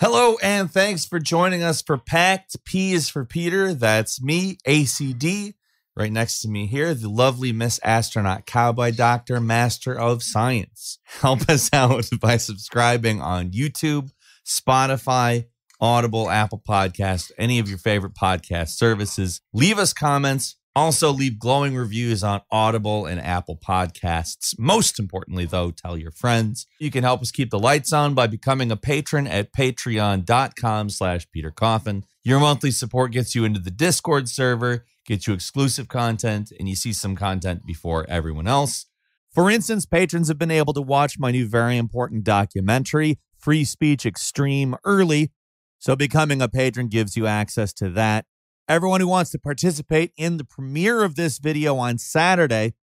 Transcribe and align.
Hello, 0.00 0.38
and 0.42 0.72
thanks 0.72 1.04
for 1.04 1.18
joining 1.18 1.62
us 1.62 1.82
for 1.82 1.98
Packed 1.98 2.64
P 2.64 2.94
is 2.94 3.10
for 3.10 3.26
Peter. 3.26 3.74
That's 3.74 4.22
me, 4.22 4.56
ACD. 4.66 5.52
Right 5.94 6.10
next 6.10 6.40
to 6.40 6.48
me 6.48 6.66
here, 6.66 6.94
the 6.94 7.10
lovely 7.10 7.52
Miss 7.52 7.78
Astronaut 7.84 8.46
Cowboy 8.46 8.92
Doctor, 8.92 9.42
Master 9.42 9.92
of 9.92 10.22
Science. 10.22 10.98
Help 11.04 11.50
us 11.50 11.68
out 11.74 12.08
by 12.18 12.38
subscribing 12.38 13.20
on 13.20 13.50
YouTube, 13.50 14.10
Spotify, 14.42 15.48
Audible, 15.82 16.30
Apple 16.30 16.62
Podcast, 16.66 17.30
any 17.36 17.58
of 17.58 17.68
your 17.68 17.76
favorite 17.76 18.14
podcast 18.14 18.70
services. 18.70 19.42
Leave 19.52 19.78
us 19.78 19.92
comments. 19.92 20.56
Also, 20.76 21.10
leave 21.10 21.38
glowing 21.38 21.76
reviews 21.76 22.22
on 22.22 22.42
Audible 22.50 23.04
and 23.04 23.20
Apple 23.20 23.56
Podcasts. 23.56 24.56
Most 24.56 25.00
importantly, 25.00 25.44
though, 25.44 25.72
tell 25.72 25.98
your 25.98 26.12
friends. 26.12 26.66
You 26.78 26.92
can 26.92 27.02
help 27.02 27.22
us 27.22 27.32
keep 27.32 27.50
the 27.50 27.58
lights 27.58 27.92
on 27.92 28.14
by 28.14 28.28
becoming 28.28 28.70
a 28.70 28.76
patron 28.76 29.26
at 29.26 29.52
patreon.com 29.52 30.90
slash 30.90 31.26
Peter 31.32 31.50
Coffin. 31.50 32.04
Your 32.22 32.38
monthly 32.38 32.70
support 32.70 33.10
gets 33.10 33.34
you 33.34 33.44
into 33.44 33.58
the 33.58 33.72
Discord 33.72 34.28
server, 34.28 34.84
gets 35.04 35.26
you 35.26 35.34
exclusive 35.34 35.88
content, 35.88 36.52
and 36.56 36.68
you 36.68 36.76
see 36.76 36.92
some 36.92 37.16
content 37.16 37.66
before 37.66 38.06
everyone 38.08 38.46
else. 38.46 38.86
For 39.32 39.50
instance, 39.50 39.86
patrons 39.86 40.28
have 40.28 40.38
been 40.38 40.50
able 40.50 40.72
to 40.74 40.82
watch 40.82 41.18
my 41.18 41.30
new 41.30 41.48
very 41.48 41.76
important 41.76 42.22
documentary, 42.22 43.18
Free 43.38 43.64
Speech 43.64 44.06
Extreme, 44.06 44.76
early. 44.84 45.32
So 45.78 45.96
becoming 45.96 46.42
a 46.42 46.48
patron 46.48 46.88
gives 46.88 47.16
you 47.16 47.26
access 47.26 47.72
to 47.74 47.88
that. 47.90 48.26
Everyone 48.70 49.00
who 49.00 49.08
wants 49.08 49.32
to 49.32 49.38
participate 49.40 50.12
in 50.16 50.36
the 50.36 50.44
premiere 50.44 51.02
of 51.02 51.16
this 51.16 51.38
video 51.38 51.76
on 51.78 51.98
Saturday 51.98 52.74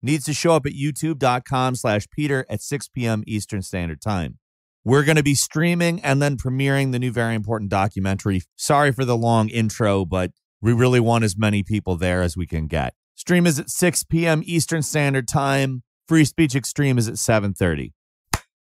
needs 0.00 0.24
to 0.26 0.32
show 0.32 0.52
up 0.52 0.66
at 0.66 0.72
youtube.com 0.72 1.74
slash 1.74 2.06
Peter 2.10 2.46
at 2.48 2.62
6 2.62 2.86
p.m. 2.90 3.24
Eastern 3.26 3.60
Standard 3.60 4.00
Time. 4.00 4.38
We're 4.84 5.02
going 5.02 5.16
to 5.16 5.24
be 5.24 5.34
streaming 5.34 6.00
and 6.02 6.22
then 6.22 6.36
premiering 6.36 6.92
the 6.92 7.00
new 7.00 7.10
very 7.10 7.34
important 7.34 7.72
documentary. 7.72 8.42
Sorry 8.54 8.92
for 8.92 9.04
the 9.04 9.16
long 9.16 9.48
intro, 9.48 10.04
but 10.04 10.30
we 10.62 10.72
really 10.72 11.00
want 11.00 11.24
as 11.24 11.36
many 11.36 11.64
people 11.64 11.96
there 11.96 12.22
as 12.22 12.36
we 12.36 12.46
can 12.46 12.68
get. 12.68 12.94
Stream 13.16 13.48
is 13.48 13.58
at 13.58 13.68
6 13.68 14.04
p.m. 14.04 14.42
Eastern 14.44 14.80
Standard 14.80 15.26
Time. 15.26 15.82
Free 16.06 16.24
Speech 16.24 16.54
Extreme 16.54 16.98
is 16.98 17.08
at 17.08 17.14
7:30. 17.14 17.90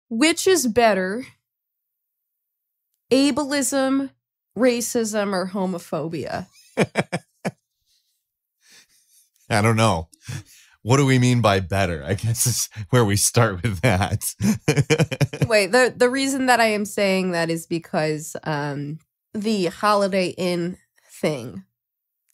Which 0.10 0.48
is 0.48 0.68
better? 0.68 1.26
Ableism, 3.10 4.10
racism, 4.58 5.34
or 5.34 5.48
homophobia? 5.48 6.48
I 9.50 9.62
don't 9.62 9.76
know. 9.76 10.10
What 10.82 10.98
do 10.98 11.06
we 11.06 11.18
mean 11.18 11.42
by 11.42 11.62
better? 11.62 12.04
I 12.04 12.14
guess 12.14 12.46
is 12.46 12.70
where 12.92 13.04
we 13.04 13.16
start 13.16 13.64
with 13.64 13.82
that. 13.82 14.24
Wait, 15.48 15.72
the 15.72 15.94
the 15.96 16.10
reason 16.10 16.46
that 16.46 16.60
I 16.60 16.68
am 16.68 16.86
saying 16.86 17.32
that 17.32 17.50
is 17.50 17.66
because 17.66 18.36
um 18.44 19.00
the 19.34 19.66
Holiday 19.66 20.30
Inn 20.30 20.78
thing 21.12 21.64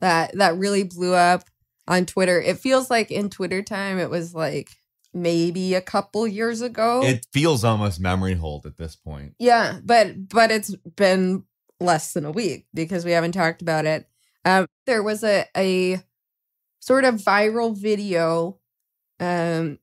that 0.01 0.37
that 0.37 0.57
really 0.57 0.83
blew 0.83 1.13
up 1.13 1.45
on 1.87 2.05
Twitter. 2.05 2.41
It 2.41 2.59
feels 2.59 2.89
like 2.89 3.09
in 3.09 3.29
Twitter 3.29 3.61
time 3.61 3.99
it 3.99 4.09
was 4.09 4.35
like 4.35 4.71
maybe 5.13 5.73
a 5.75 5.81
couple 5.81 6.27
years 6.27 6.61
ago. 6.61 7.01
it 7.03 7.25
feels 7.33 7.63
almost 7.63 7.99
memory 7.99 8.33
hold 8.33 8.65
at 8.65 8.77
this 8.77 8.95
point. 8.95 9.33
yeah, 9.39 9.79
but 9.83 10.27
but 10.29 10.51
it's 10.51 10.75
been 10.95 11.43
less 11.81 12.13
than 12.13 12.25
a 12.25 12.31
week 12.31 12.67
because 12.73 13.03
we 13.03 13.11
haven't 13.11 13.33
talked 13.33 13.61
about 13.61 13.85
it. 13.85 14.07
Um, 14.45 14.67
there 14.85 15.03
was 15.03 15.23
a 15.23 15.45
a 15.55 16.01
sort 16.79 17.05
of 17.05 17.15
viral 17.15 17.77
video 17.77 18.59
um, 19.19 19.79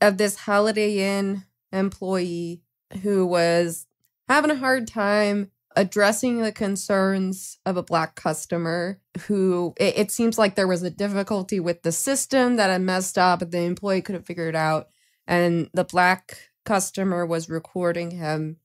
of 0.00 0.16
this 0.16 0.36
Holiday 0.36 1.18
Inn 1.18 1.44
employee 1.72 2.62
who 3.02 3.26
was 3.26 3.86
having 4.28 4.50
a 4.50 4.56
hard 4.56 4.86
time 4.86 5.50
addressing 5.76 6.40
the 6.40 6.50
concerns 6.52 7.58
of 7.66 7.76
a 7.76 7.82
black 7.82 8.14
customer 8.14 9.00
who 9.26 9.74
it, 9.78 9.98
it 9.98 10.10
seems 10.10 10.38
like 10.38 10.54
there 10.54 10.66
was 10.66 10.82
a 10.82 10.90
difficulty 10.90 11.60
with 11.60 11.82
the 11.82 11.92
system 11.92 12.56
that 12.56 12.70
had 12.70 12.80
messed 12.80 13.18
up 13.18 13.42
and 13.42 13.52
the 13.52 13.60
employee 13.60 14.02
couldn't 14.02 14.26
figure 14.26 14.48
it 14.48 14.56
out 14.56 14.88
and 15.26 15.68
the 15.74 15.84
black 15.84 16.50
customer 16.64 17.24
was 17.24 17.48
recording 17.48 18.10
him 18.10 18.56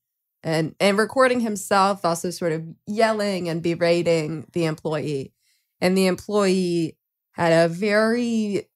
and 0.44 0.76
and 0.80 0.98
recording 0.98 1.40
himself 1.40 2.04
also 2.04 2.30
sort 2.30 2.52
of 2.52 2.64
yelling 2.86 3.48
and 3.50 3.62
berating 3.62 4.46
the 4.54 4.66
employee. 4.66 5.34
And 5.80 5.98
the 5.98 6.08
employee 6.08 6.98
had 7.32 7.52
a 7.52 7.74
very 7.74 8.70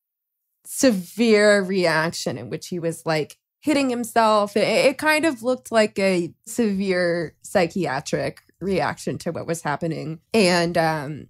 severe 0.66 1.62
reaction 1.62 2.38
in 2.38 2.50
which 2.50 2.68
he 2.68 2.80
was 2.80 3.06
like 3.06 3.38
hitting 3.60 3.90
himself. 3.90 4.56
It, 4.56 4.68
it 4.68 4.98
kind 4.98 5.26
of 5.26 5.44
looked 5.44 5.72
like 5.72 5.98
a 6.00 6.34
severe 6.46 7.36
psychiatric 7.42 8.42
reaction 8.60 9.18
to 9.20 9.32
what 9.32 9.48
was 9.48 9.62
happening. 9.62 10.20
And 10.34 10.78
um 10.78 11.28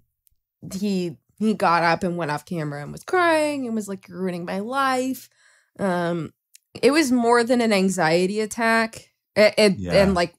he 0.72 1.16
he 1.38 1.54
got 1.54 1.82
up 1.82 2.02
and 2.02 2.16
went 2.16 2.30
off 2.30 2.44
camera 2.44 2.82
and 2.82 2.92
was 2.92 3.04
crying 3.04 3.66
and 3.66 3.74
was 3.74 3.88
like 3.88 4.08
you're 4.08 4.20
ruining 4.20 4.44
my 4.44 4.60
life. 4.60 5.28
Um 5.78 6.32
it 6.80 6.92
was 6.92 7.10
more 7.10 7.42
than 7.42 7.60
an 7.60 7.72
anxiety 7.72 8.40
attack 8.40 9.07
it, 9.38 9.54
it- 9.56 9.78
Yeah. 9.78 9.92
and 10.02 10.14
like 10.14 10.34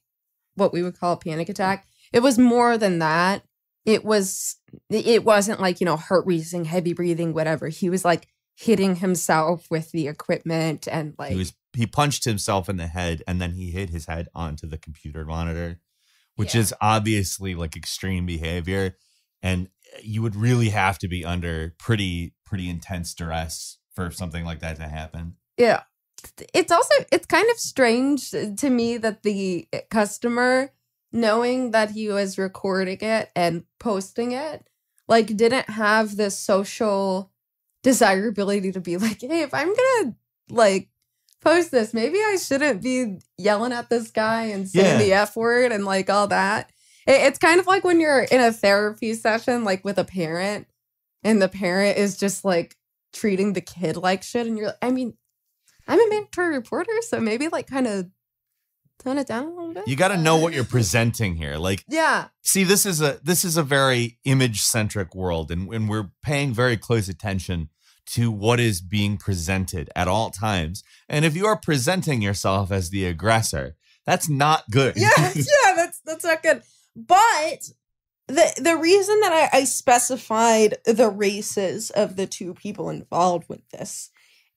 what 0.54 0.72
we 0.72 0.82
would 0.82 0.98
call 0.98 1.14
a 1.14 1.16
panic 1.16 1.48
attack 1.48 1.86
it 2.12 2.20
was 2.20 2.38
more 2.38 2.76
than 2.78 2.98
that 2.98 3.42
it 3.84 4.04
was 4.04 4.56
it 4.90 5.24
wasn't 5.24 5.60
like 5.60 5.80
you 5.80 5.84
know 5.86 5.96
heart 5.96 6.24
racing 6.26 6.64
heavy 6.66 6.92
breathing 6.92 7.32
whatever 7.32 7.68
he 7.68 7.88
was 7.90 8.04
like 8.04 8.28
hitting 8.56 8.96
himself 8.96 9.66
with 9.70 9.90
the 9.92 10.06
equipment 10.06 10.86
and 10.90 11.14
like 11.18 11.32
he 11.32 11.38
was 11.38 11.54
he 11.72 11.86
punched 11.86 12.24
himself 12.24 12.68
in 12.68 12.76
the 12.76 12.88
head 12.88 13.22
and 13.26 13.40
then 13.40 13.52
he 13.52 13.70
hit 13.70 13.90
his 13.90 14.06
head 14.06 14.28
onto 14.34 14.66
the 14.66 14.76
computer 14.76 15.24
monitor, 15.24 15.78
which 16.34 16.52
Yeah. 16.54 16.62
is 16.62 16.74
obviously 16.80 17.54
like 17.54 17.76
extreme 17.76 18.26
behavior. 18.26 18.96
And 19.40 19.68
eh, 19.94 20.00
you 20.02 20.20
would 20.20 20.34
really 20.34 20.70
have 20.70 20.98
to 20.98 21.06
be 21.08 21.24
under 21.24 21.74
pretty 21.78 22.34
pretty 22.44 22.68
intense 22.68 23.14
duress 23.14 23.78
for 23.94 24.10
something 24.10 24.44
like 24.44 24.58
that 24.60 24.76
to 24.78 24.88
happen. 24.88 25.36
Yeah. 25.56 25.84
It's 26.54 26.72
also 26.72 26.94
it's 27.12 27.26
kind 27.26 27.48
of 27.50 27.58
strange 27.58 28.30
to 28.30 28.70
me 28.70 28.96
that 28.98 29.22
the 29.22 29.68
customer 29.90 30.70
knowing 31.12 31.72
that 31.72 31.90
he 31.90 32.08
was 32.08 32.38
recording 32.38 32.98
it 33.00 33.30
and 33.34 33.64
posting 33.78 34.32
it 34.32 34.66
like 35.08 35.36
didn't 35.36 35.68
have 35.70 36.16
the 36.16 36.30
social 36.30 37.30
desirability 37.82 38.72
to 38.72 38.80
be 38.80 38.96
like, 38.96 39.20
"Hey, 39.20 39.42
if 39.42 39.52
I'm 39.54 39.66
going 39.74 39.76
to 40.04 40.14
like 40.50 40.88
post 41.40 41.70
this, 41.70 41.94
maybe 41.94 42.18
I 42.18 42.36
shouldn't 42.36 42.82
be 42.82 43.18
yelling 43.38 43.72
at 43.72 43.88
this 43.88 44.10
guy 44.10 44.44
and 44.44 44.68
saying 44.68 44.98
Yeah. 45.00 45.04
the 45.04 45.12
F 45.14 45.36
word 45.36 45.72
and 45.72 45.84
like 45.84 46.08
all 46.10 46.28
that." 46.28 46.70
It, 47.06 47.20
it's 47.22 47.38
kind 47.38 47.58
of 47.60 47.66
like 47.66 47.82
when 47.84 48.00
you're 48.00 48.22
in 48.22 48.40
a 48.40 48.52
therapy 48.52 49.14
session 49.14 49.64
like 49.64 49.84
with 49.84 49.98
a 49.98 50.04
parent 50.04 50.66
and 51.24 51.40
the 51.40 51.48
parent 51.48 51.98
is 51.98 52.16
just 52.16 52.44
like 52.44 52.76
treating 53.12 53.54
the 53.54 53.60
kid 53.60 53.96
like 53.96 54.22
shit 54.22 54.46
and 54.46 54.56
you're 54.56 54.74
I 54.80 54.90
mean 54.90 55.14
I'm 55.90 56.00
a 56.00 56.08
mandatory 56.08 56.56
reporter, 56.56 56.92
so 57.02 57.20
maybe 57.20 57.48
like 57.48 57.66
kind 57.66 57.86
of 57.86 58.08
tone 59.00 59.18
it 59.18 59.26
down 59.26 59.46
a 59.46 59.50
little 59.50 59.74
bit. 59.74 59.88
You 59.88 59.96
got 59.96 60.08
to 60.08 60.16
know 60.16 60.36
what 60.36 60.52
you're 60.52 60.62
uh, 60.62 60.68
presenting 60.68 61.36
here. 61.36 61.56
Like 61.56 61.84
Yeah. 61.88 62.28
see 62.42 62.64
this 62.64 62.86
is 62.86 63.00
a 63.00 63.18
this 63.22 63.44
is 63.44 63.56
a 63.56 63.62
very 63.62 64.18
image 64.24 64.60
centric 64.62 65.14
world 65.14 65.50
and, 65.50 65.72
and 65.72 65.88
we're 65.88 66.10
paying 66.22 66.52
very 66.54 66.76
close 66.76 67.08
attention 67.08 67.70
to 68.06 68.30
what 68.30 68.60
is 68.60 68.80
being 68.80 69.16
presented 69.16 69.88
at 69.94 70.08
all 70.08 70.30
times 70.30 70.82
and 71.08 71.24
if 71.24 71.36
you 71.36 71.46
are 71.46 71.56
presenting 71.56 72.20
yourself 72.20 72.72
as 72.72 72.90
the 72.90 73.06
aggressor 73.06 73.76
that's 74.06 74.28
not 74.28 74.64
good 74.70 74.96
Yeah, 74.96 75.10
yeah, 75.34 75.74
that's 75.76 76.00
that's 76.04 76.24
not 76.24 76.42
good. 76.42 76.62
But 76.96 77.70
the 78.26 78.52
the 78.60 78.76
reason 78.76 79.20
that 79.20 79.50
I, 79.52 79.58
I 79.58 79.64
specified 79.64 80.78
the 80.84 81.08
races 81.08 81.90
of 81.90 82.16
the 82.16 82.26
two 82.26 82.54
people 82.54 82.90
involved 82.90 83.48
with 83.48 83.68
this 83.70 84.09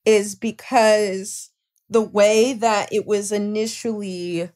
is 0.04 0.34
because 0.34 1.50
the 1.88 2.02
way 2.02 2.52
that 2.52 2.92
it 2.92 3.06
was 3.06 3.32
initially 3.32 4.50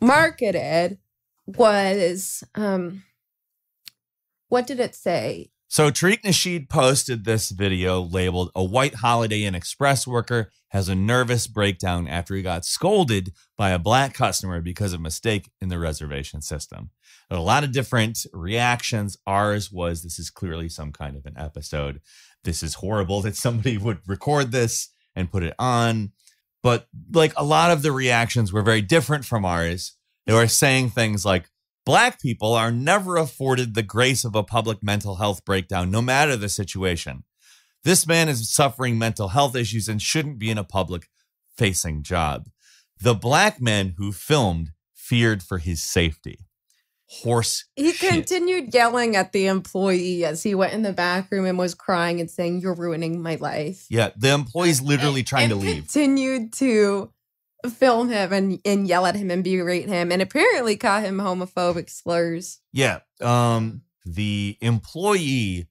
marketed 0.00 0.98
was 1.46 2.44
um 2.54 3.02
what 4.48 4.66
did 4.66 4.78
it 4.78 4.94
say? 4.94 5.50
So 5.68 5.90
Tariq 5.90 6.22
Nasheed 6.22 6.68
posted 6.68 7.24
this 7.24 7.50
video 7.50 8.00
labeled 8.00 8.52
"A 8.54 8.62
White 8.62 8.96
Holiday 8.96 9.42
Inn 9.42 9.56
Express 9.56 10.06
Worker 10.06 10.52
Has 10.68 10.88
a 10.88 10.94
Nervous 10.94 11.48
Breakdown 11.48 12.06
After 12.06 12.34
He 12.36 12.42
Got 12.42 12.64
Scolded 12.64 13.32
by 13.56 13.70
a 13.70 13.78
Black 13.78 14.14
Customer 14.14 14.60
Because 14.60 14.92
of 14.92 15.00
Mistake 15.00 15.50
in 15.60 15.68
the 15.68 15.78
Reservation 15.78 16.40
System." 16.40 16.90
A 17.28 17.40
lot 17.40 17.64
of 17.64 17.72
different 17.72 18.24
reactions. 18.32 19.16
Ours 19.26 19.72
was, 19.72 20.04
"This 20.04 20.20
is 20.20 20.30
clearly 20.30 20.68
some 20.68 20.92
kind 20.92 21.16
of 21.16 21.26
an 21.26 21.34
episode. 21.36 22.00
This 22.44 22.62
is 22.62 22.74
horrible 22.74 23.20
that 23.22 23.36
somebody 23.36 23.76
would 23.76 24.00
record 24.06 24.52
this 24.52 24.90
and 25.14 25.30
put 25.30 25.42
it 25.42 25.54
on." 25.58 26.12
But 26.62 26.88
like 27.12 27.32
a 27.36 27.44
lot 27.44 27.70
of 27.70 27.82
the 27.82 27.92
reactions 27.92 28.52
were 28.52 28.62
very 28.62 28.82
different 28.82 29.24
from 29.24 29.44
ours. 29.44 29.92
They 30.26 30.32
were 30.32 30.48
saying 30.48 30.90
things 30.90 31.24
like, 31.24 31.48
Black 31.86 32.20
people 32.20 32.52
are 32.52 32.72
never 32.72 33.16
afforded 33.16 33.74
the 33.74 33.82
grace 33.84 34.24
of 34.24 34.34
a 34.34 34.42
public 34.42 34.82
mental 34.82 35.16
health 35.16 35.44
breakdown, 35.44 35.88
no 35.88 36.02
matter 36.02 36.36
the 36.36 36.48
situation. 36.48 37.22
This 37.84 38.08
man 38.08 38.28
is 38.28 38.52
suffering 38.52 38.98
mental 38.98 39.28
health 39.28 39.54
issues 39.54 39.88
and 39.88 40.02
shouldn't 40.02 40.40
be 40.40 40.50
in 40.50 40.58
a 40.58 40.64
public 40.64 41.08
facing 41.56 42.02
job. 42.02 42.48
The 42.98 43.14
black 43.14 43.60
men 43.60 43.94
who 43.98 44.10
filmed 44.10 44.72
feared 44.94 45.44
for 45.44 45.58
his 45.58 45.80
safety. 45.80 46.45
Horse 47.08 47.66
He 47.76 47.92
shit. 47.92 48.10
continued 48.10 48.74
yelling 48.74 49.14
at 49.14 49.32
the 49.32 49.46
employee 49.46 50.24
as 50.24 50.42
he 50.42 50.54
went 50.56 50.72
in 50.72 50.82
the 50.82 50.92
back 50.92 51.30
room 51.30 51.44
and 51.46 51.56
was 51.56 51.74
crying 51.74 52.20
and 52.20 52.28
saying, 52.30 52.60
You're 52.60 52.74
ruining 52.74 53.22
my 53.22 53.36
life. 53.36 53.86
Yeah, 53.88 54.10
the 54.16 54.32
employee's 54.34 54.82
literally 54.82 55.20
And- 55.20 55.28
trying 55.28 55.48
to 55.50 55.54
leave. 55.54 55.84
Continued 55.84 56.52
to 56.54 57.12
film 57.70 58.08
him 58.08 58.32
and, 58.32 58.58
and 58.64 58.86
yell 58.88 59.06
at 59.06 59.14
him 59.16 59.30
and 59.30 59.42
berate 59.44 59.88
him 59.88 60.10
and 60.12 60.20
apparently 60.20 60.76
caught 60.76 61.02
him 61.04 61.18
homophobic 61.18 61.90
slurs. 61.90 62.60
Yeah. 62.72 63.00
Um 63.20 63.82
the 64.04 64.56
employee 64.60 65.68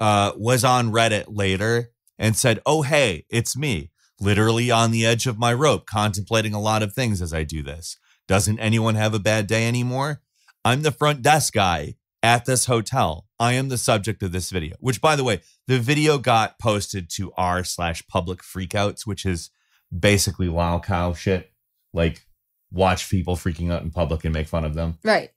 uh 0.00 0.32
was 0.36 0.64
on 0.64 0.90
Reddit 0.92 1.24
later 1.28 1.90
and 2.18 2.36
said, 2.36 2.60
"Oh 2.66 2.82
hey, 2.82 3.24
it's 3.30 3.56
me. 3.56 3.90
Literally 4.20 4.70
on 4.70 4.90
the 4.90 5.04
edge 5.06 5.26
of 5.26 5.38
my 5.38 5.52
rope, 5.52 5.86
contemplating 5.86 6.54
a 6.54 6.60
lot 6.60 6.82
of 6.82 6.92
things 6.92 7.20
as 7.22 7.32
I 7.34 7.42
do 7.44 7.62
this. 7.62 7.96
Doesn't 8.28 8.58
anyone 8.58 8.94
have 8.94 9.14
a 9.14 9.18
bad 9.18 9.46
day 9.46 9.66
anymore? 9.66 10.20
I'm 10.64 10.82
the 10.82 10.92
front 10.92 11.22
desk 11.22 11.52
guy 11.54 11.96
at 12.22 12.44
this 12.44 12.66
hotel. 12.66 13.26
I 13.38 13.54
am 13.54 13.68
the 13.68 13.78
subject 13.78 14.22
of 14.22 14.32
this 14.32 14.50
video." 14.50 14.76
Which 14.80 15.00
by 15.00 15.16
the 15.16 15.24
way, 15.24 15.40
the 15.66 15.78
video 15.78 16.18
got 16.18 16.58
posted 16.58 17.10
to 17.10 17.32
r 17.36 17.64
slash 17.64 18.06
public 18.06 18.40
freakouts, 18.40 19.06
which 19.06 19.26
is 19.26 19.50
basically 19.96 20.48
wow 20.48 20.78
cow 20.78 21.14
shit. 21.14 21.52
Like 21.92 22.26
watch 22.70 23.10
people 23.10 23.36
freaking 23.36 23.70
out 23.70 23.82
in 23.82 23.90
public 23.90 24.24
and 24.24 24.32
make 24.32 24.48
fun 24.48 24.64
of 24.64 24.74
them. 24.74 24.98
Right. 25.04 25.30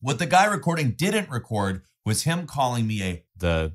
What 0.00 0.18
the 0.18 0.26
guy 0.26 0.44
recording 0.46 0.90
didn't 0.92 1.30
record 1.30 1.82
was 2.04 2.24
him 2.24 2.46
calling 2.46 2.86
me 2.86 3.02
a 3.02 3.24
the 3.36 3.74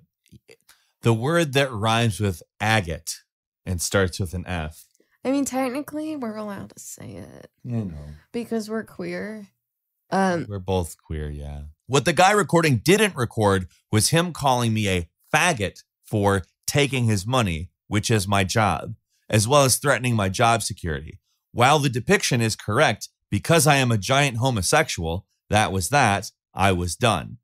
the 1.01 1.13
word 1.13 1.53
that 1.53 1.71
rhymes 1.71 2.19
with 2.19 2.43
agate 2.59 3.21
and 3.65 3.81
starts 3.81 4.19
with 4.19 4.33
an 4.33 4.45
F. 4.45 4.85
I 5.23 5.31
mean, 5.31 5.45
technically, 5.45 6.15
we're 6.15 6.35
allowed 6.35 6.69
to 6.71 6.79
say 6.79 7.13
it 7.15 7.49
You 7.63 7.85
know. 7.85 7.97
because 8.31 8.69
we're 8.69 8.83
queer. 8.83 9.47
Um, 10.09 10.45
We're 10.47 10.59
both 10.59 10.97
queer, 10.97 11.29
yeah. 11.29 11.63
What 11.87 12.05
the 12.05 12.13
guy 12.13 12.31
recording 12.31 12.77
didn't 12.77 13.15
record 13.15 13.67
was 13.91 14.09
him 14.09 14.33
calling 14.33 14.73
me 14.73 14.89
a 14.89 15.09
faggot 15.33 15.83
for 16.05 16.43
taking 16.65 17.05
his 17.05 17.25
money, 17.25 17.69
which 17.87 18.09
is 18.11 18.27
my 18.27 18.43
job, 18.43 18.95
as 19.29 19.47
well 19.47 19.63
as 19.63 19.77
threatening 19.77 20.15
my 20.15 20.29
job 20.29 20.63
security. 20.63 21.19
While 21.51 21.79
the 21.79 21.89
depiction 21.89 22.41
is 22.41 22.55
correct, 22.55 23.09
because 23.29 23.67
I 23.67 23.77
am 23.77 23.91
a 23.91 23.97
giant 23.97 24.37
homosexual, 24.37 25.25
that 25.49 25.71
was 25.71 25.89
that, 25.89 26.31
I 26.53 26.71
was 26.71 26.95
done. 26.95 27.37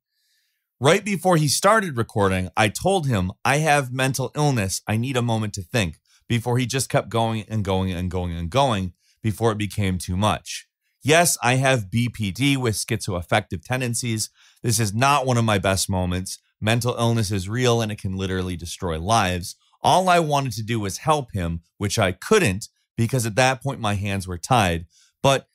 Right 0.80 1.06
before 1.06 1.38
he 1.38 1.48
started 1.48 1.98
recording, 1.98 2.50
I 2.58 2.68
told 2.68 3.08
him 3.08 3.32
I 3.46 3.58
have 3.58 3.94
mental 3.94 4.32
illness. 4.36 4.82
I 4.88 4.98
need 4.98 5.16
a 5.16 5.22
moment 5.22 5.54
to 5.54 5.62
think 5.62 6.00
before 6.28 6.58
he 6.58 6.66
just 6.66 6.90
kept 6.90 7.10
going 7.10 7.46
and 7.48 7.64
going 7.64 7.94
and 7.94 8.12
going 8.12 8.34
and 8.34 8.50
going 8.50 8.94
before 9.22 9.54
it 9.54 9.58
became 9.58 9.98
too 9.98 10.18
much. 10.18 10.68
Yes, 11.04 11.38
I 11.44 11.56
have 11.56 11.90
BPD 11.90 12.56
with 12.56 12.76
schizoaffective 12.76 13.64
tendencies. 13.64 14.30
This 14.62 14.80
is 14.80 14.94
not 14.94 15.26
one 15.26 15.38
of 15.38 15.44
my 15.44 15.58
best 15.58 15.90
moments. 15.90 16.40
Mental 16.62 16.96
illness 16.96 17.30
is 17.30 17.50
real 17.50 17.82
and 17.82 17.92
it 17.92 18.00
can 18.00 18.16
literally 18.16 18.56
destroy 18.56 18.98
lives. 19.00 19.56
All 19.82 20.08
I 20.08 20.20
wanted 20.20 20.54
to 20.54 20.64
do 20.64 20.80
was 20.80 21.00
help 21.00 21.34
him, 21.34 21.60
which 21.78 22.00
I 22.00 22.14
couldn't 22.14 22.70
because 22.96 23.26
at 23.26 23.36
that 23.36 23.62
point 23.62 23.82
my 23.82 23.96
hands 23.96 24.28
were 24.28 24.38
tied. 24.38 24.86
But 25.22 25.48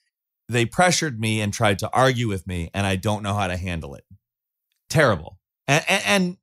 they 0.51 0.67
pressured 0.67 1.19
me 1.19 1.41
and 1.41 1.53
tried 1.53 1.79
to 1.79 1.91
argue 1.93 2.29
with 2.29 2.47
me, 2.47 2.71
and 2.75 2.87
I 2.87 2.97
don't 2.97 3.23
know 3.23 3.35
how 3.35 3.47
to 3.47 3.57
handle 3.57 3.95
it. 3.95 4.05
Terrible. 4.91 5.39
And, 5.67 5.85
and, 5.89 6.03
and 6.07 6.37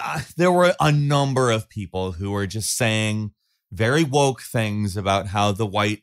uh, 0.00 0.20
there 0.36 0.52
were 0.52 0.74
a 0.80 0.92
number 0.92 1.50
of 1.50 1.68
people 1.68 2.12
who 2.12 2.30
were 2.30 2.46
just 2.46 2.76
saying 2.76 3.32
very 3.72 4.04
woke 4.04 4.42
things 4.42 4.96
about 4.96 5.28
how 5.28 5.52
the 5.52 5.66
white 5.66 6.02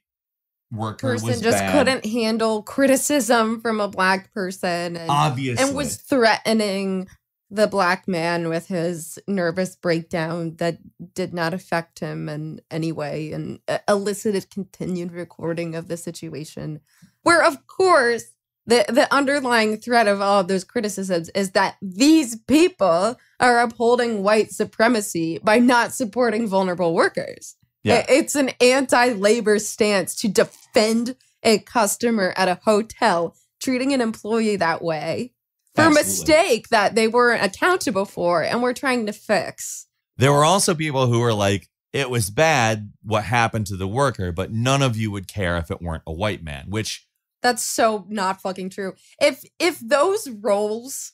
worker 0.71 1.11
person 1.11 1.27
was 1.27 1.41
just 1.41 1.59
bad. 1.59 1.71
couldn't 1.71 2.05
handle 2.05 2.61
criticism 2.63 3.61
from 3.61 3.79
a 3.79 3.87
black 3.87 4.33
person 4.33 4.97
and, 4.97 5.09
obviously 5.09 5.63
and 5.63 5.75
was 5.75 5.97
threatening 5.97 7.07
the 7.51 7.67
black 7.67 8.07
man 8.07 8.49
with 8.49 8.67
his 8.67 9.19
nervous 9.27 9.75
breakdown 9.75 10.55
that 10.57 10.79
did 11.13 11.33
not 11.33 11.53
affect 11.53 11.99
him 11.99 12.27
in 12.27 12.59
any 12.71 12.91
way 12.91 13.31
and 13.31 13.59
uh, 13.67 13.77
elicited 13.87 14.49
continued 14.49 15.11
recording 15.11 15.75
of 15.75 15.87
the 15.87 15.97
situation. 15.97 16.81
Where 17.21 17.43
of 17.43 17.67
course 17.67 18.25
the, 18.67 18.83
the 18.89 19.13
underlying 19.13 19.77
threat 19.77 20.07
of 20.07 20.21
all 20.21 20.39
of 20.39 20.47
those 20.47 20.63
criticisms 20.63 21.29
is 21.29 21.51
that 21.51 21.77
these 21.81 22.35
people 22.35 23.15
are 23.39 23.59
upholding 23.59 24.23
white 24.23 24.51
supremacy 24.51 25.39
by 25.43 25.59
not 25.59 25.93
supporting 25.93 26.47
vulnerable 26.47 26.95
workers 26.95 27.55
Yeah. 27.85 28.03
It's 28.09 28.35
an 28.35 28.49
anti 28.59 29.09
labor 29.13 29.59
stance 29.59 30.15
to 30.15 30.27
defend 30.27 31.15
a 31.43 31.59
customer 31.59 32.33
at 32.35 32.47
a 32.47 32.59
hotel, 32.63 33.35
treating 33.61 33.93
an 33.93 34.01
employee 34.01 34.55
that 34.55 34.81
way 34.81 35.33
for 35.75 35.83
a 35.83 35.91
mistake 35.91 36.69
that 36.69 36.95
they 36.95 37.07
weren't 37.07 37.43
accountable 37.43 38.05
for 38.05 38.43
and 38.43 38.63
we're 38.63 38.73
trying 38.73 39.05
to 39.05 39.13
fix. 39.13 39.85
There 40.17 40.31
were 40.31 40.43
also 40.45 40.73
people 40.73 41.05
who 41.07 41.19
were 41.19 41.33
like, 41.33 41.69
it 41.93 42.09
was 42.09 42.29
bad 42.31 42.91
what 43.03 43.23
happened 43.23 43.67
to 43.67 43.77
the 43.77 43.87
worker, 43.87 44.31
but 44.31 44.51
none 44.51 44.81
of 44.81 44.97
you 44.97 45.11
would 45.11 45.27
care 45.27 45.55
if 45.57 45.69
it 45.69 45.81
weren't 45.81 46.03
a 46.07 46.11
white 46.11 46.43
man, 46.43 46.65
which 46.69 47.07
That's 47.43 47.61
so 47.61 48.05
not 48.09 48.41
fucking 48.41 48.71
true. 48.71 48.93
If 49.21 49.43
if 49.59 49.79
those 49.79 50.27
roles 50.27 51.11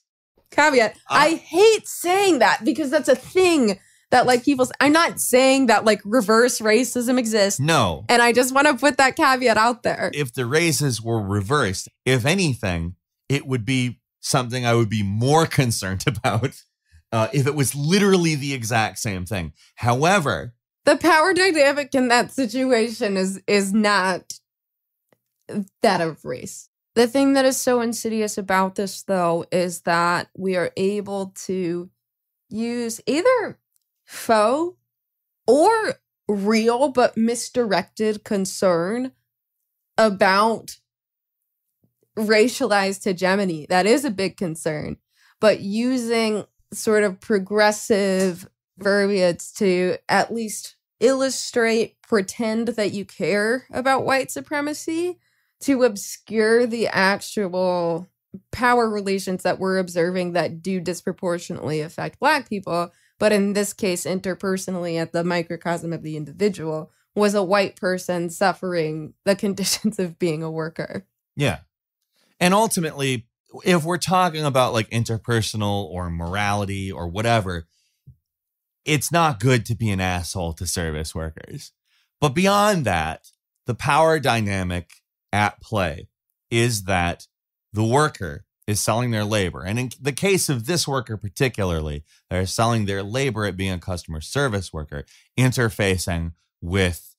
caveat, 0.51 0.95
Uh, 1.09 1.15
I 1.15 1.35
hate 1.35 1.87
saying 1.87 2.39
that 2.39 2.63
because 2.63 2.89
that's 2.89 3.09
a 3.09 3.15
thing 3.15 3.77
that 4.11 4.25
like 4.25 4.45
people 4.45 4.69
I'm 4.79 4.91
not 4.93 5.19
saying 5.19 5.67
that 5.67 5.83
like 5.85 6.01
reverse 6.05 6.59
racism 6.59 7.17
exists. 7.17 7.59
no, 7.59 8.05
And 8.09 8.21
I 8.21 8.31
just 8.33 8.53
want 8.53 8.67
to 8.67 8.75
put 8.75 8.97
that 8.97 9.15
caveat 9.15 9.57
out 9.57 9.83
there. 9.83 10.11
if 10.13 10.33
the 10.33 10.45
races 10.45 11.01
were 11.01 11.21
reversed, 11.21 11.89
if 12.05 12.25
anything, 12.25 12.95
it 13.29 13.47
would 13.47 13.65
be 13.65 13.99
something 14.19 14.65
I 14.65 14.75
would 14.75 14.89
be 14.89 15.03
more 15.03 15.45
concerned 15.61 16.05
about 16.07 16.61
uh, 17.11 17.27
if 17.33 17.47
it 17.47 17.55
was 17.55 17.75
literally 17.75 18.35
the 18.35 18.53
exact 18.53 18.99
same 18.99 19.25
thing. 19.25 19.53
However, 19.75 20.53
the 20.85 20.95
power 20.97 21.33
dynamic 21.33 21.93
in 21.95 22.07
that 22.09 22.31
situation 22.31 23.17
is 23.17 23.41
is 23.47 23.73
not 23.73 24.33
that 25.81 26.01
of 26.01 26.23
race. 26.25 26.69
The 26.95 27.07
thing 27.07 27.33
that 27.33 27.45
is 27.45 27.59
so 27.59 27.81
insidious 27.81 28.37
about 28.37 28.75
this 28.75 29.03
though 29.03 29.45
is 29.51 29.81
that 29.81 30.29
we 30.37 30.55
are 30.55 30.71
able 30.75 31.33
to 31.45 31.89
use 32.49 32.99
either 33.07 33.59
faux 34.11 34.77
or 35.47 35.95
real 36.27 36.89
but 36.89 37.15
misdirected 37.15 38.25
concern 38.25 39.13
about 39.97 40.77
racialized 42.17 43.05
hegemony. 43.05 43.65
That 43.69 43.85
is 43.85 44.03
a 44.03 44.11
big 44.11 44.35
concern. 44.35 44.97
But 45.39 45.61
using 45.61 46.43
sort 46.73 47.03
of 47.03 47.21
progressive 47.21 48.47
verbiage 48.77 49.53
to 49.53 49.97
at 50.09 50.33
least 50.33 50.75
illustrate, 50.99 51.95
pretend 52.01 52.67
that 52.69 52.91
you 52.91 53.05
care 53.05 53.65
about 53.71 54.05
white 54.05 54.29
supremacy 54.29 55.19
to 55.61 55.83
obscure 55.83 56.67
the 56.67 56.87
actual 56.87 58.07
power 58.51 58.89
relations 58.89 59.43
that 59.43 59.57
we're 59.57 59.77
observing 59.77 60.33
that 60.33 60.61
do 60.61 60.81
disproportionately 60.81 61.79
affect 61.79 62.19
black 62.19 62.49
people 62.49 62.91
but 63.21 63.31
in 63.31 63.53
this 63.53 63.71
case 63.71 64.03
interpersonally 64.03 64.97
at 64.97 65.13
the 65.13 65.23
microcosm 65.23 65.93
of 65.93 66.03
the 66.03 66.17
individual 66.17 66.91
was 67.15 67.33
a 67.33 67.43
white 67.43 67.77
person 67.77 68.29
suffering 68.29 69.13
the 69.23 69.35
conditions 69.45 69.97
of 69.97 70.19
being 70.19 70.43
a 70.43 70.51
worker 70.51 71.05
yeah. 71.35 71.59
And 72.39 72.53
ultimately, 72.53 73.27
if 73.63 73.83
we're 73.83 73.97
talking 73.97 74.45
about 74.45 74.73
like 74.73 74.89
interpersonal 74.89 75.85
or 75.85 76.09
morality 76.09 76.91
or 76.91 77.07
whatever, 77.07 77.67
it's 78.85 79.11
not 79.11 79.39
good 79.39 79.65
to 79.67 79.75
be 79.75 79.89
an 79.89 80.01
asshole 80.01 80.53
to 80.53 80.65
service 80.65 81.13
workers. 81.13 81.71
But 82.19 82.29
beyond 82.29 82.85
that, 82.85 83.27
the 83.65 83.75
power 83.75 84.19
dynamic 84.19 84.91
at 85.31 85.61
play 85.61 86.09
is 86.49 86.83
that 86.83 87.27
the 87.73 87.83
worker 87.83 88.45
is 88.67 88.79
selling 88.81 89.11
their 89.11 89.25
labor. 89.25 89.63
And 89.63 89.79
in 89.79 89.89
the 89.99 90.11
case 90.11 90.49
of 90.49 90.65
this 90.65 90.87
worker 90.87 91.17
particularly, 91.17 92.03
they're 92.29 92.45
selling 92.45 92.85
their 92.85 93.03
labor 93.03 93.45
at 93.45 93.57
being 93.57 93.73
a 93.73 93.79
customer 93.79 94.21
service 94.21 94.71
worker, 94.71 95.05
interfacing 95.37 96.33
with 96.61 97.15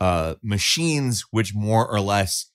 uh, 0.00 0.34
machines 0.42 1.24
which 1.30 1.54
more 1.54 1.86
or 1.86 2.00
less 2.00 2.50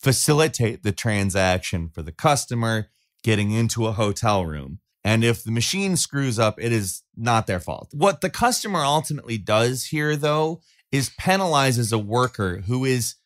facilitate 0.00 0.82
the 0.82 0.92
transaction 0.92 1.88
for 1.88 2.02
the 2.02 2.12
customer 2.12 2.88
getting 3.22 3.50
into 3.50 3.86
a 3.86 3.92
hotel 3.92 4.44
room. 4.44 4.80
And 5.02 5.24
if 5.24 5.44
the 5.44 5.50
machine 5.50 5.96
screws 5.96 6.38
up, 6.38 6.60
it 6.60 6.72
is 6.72 7.02
not 7.16 7.46
their 7.46 7.60
fault. 7.60 7.88
What 7.92 8.20
the 8.20 8.30
customer 8.30 8.80
ultimately 8.80 9.38
does 9.38 9.86
here, 9.86 10.16
though, 10.16 10.60
is 10.90 11.10
penalizes 11.20 11.92
a 11.92 11.98
worker 11.98 12.62
who 12.66 12.84
is 12.84 13.16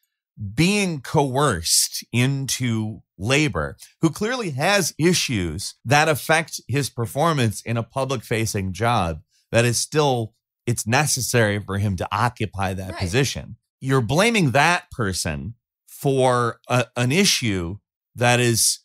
being 0.55 1.01
coerced 1.01 2.05
into 2.13 3.01
labor, 3.19 3.77
who 4.01 4.11
clearly 4.11 4.51
has 4.51 4.95
issues 4.99 5.75
that 5.85 6.09
affect 6.09 6.61
his 6.69 6.91
performance 6.91 7.61
in 7.63 7.77
a 7.77 7.83
public 7.83 8.23
facing 8.23 8.73
job 8.73 9.21
that 9.51 9.65
is 9.65 9.79
still 9.79 10.35
it's 10.67 10.87
necessary 10.87 11.59
for 11.59 11.79
him 11.79 11.97
to 11.97 12.07
occupy 12.13 12.75
that 12.75 12.91
Right. 12.93 13.01
position. 13.01 13.57
You're 13.81 14.03
blaming 14.03 14.51
that 14.51 14.91
person 14.91 15.55
for 15.87 16.61
a, 16.69 16.85
an 16.97 17.11
issue 17.11 17.79
that 18.15 18.39
is, 18.39 18.81